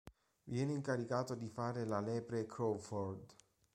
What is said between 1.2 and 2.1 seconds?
di fare la